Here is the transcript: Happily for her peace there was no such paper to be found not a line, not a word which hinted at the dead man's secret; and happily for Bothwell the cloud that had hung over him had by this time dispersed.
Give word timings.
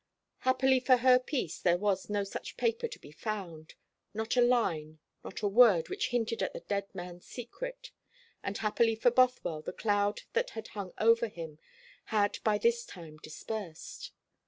Happily 0.39 0.79
for 0.79 0.97
her 0.97 1.19
peace 1.19 1.59
there 1.59 1.77
was 1.77 2.09
no 2.09 2.23
such 2.23 2.57
paper 2.57 2.87
to 2.87 2.97
be 2.97 3.11
found 3.11 3.75
not 4.15 4.35
a 4.35 4.41
line, 4.41 4.97
not 5.23 5.43
a 5.43 5.47
word 5.47 5.89
which 5.89 6.07
hinted 6.09 6.41
at 6.41 6.53
the 6.53 6.61
dead 6.61 6.87
man's 6.95 7.27
secret; 7.27 7.91
and 8.41 8.57
happily 8.57 8.95
for 8.95 9.11
Bothwell 9.11 9.61
the 9.61 9.71
cloud 9.71 10.21
that 10.33 10.49
had 10.57 10.69
hung 10.69 10.91
over 10.97 11.27
him 11.27 11.59
had 12.05 12.39
by 12.43 12.57
this 12.57 12.83
time 12.83 13.17
dispersed. 13.17 14.11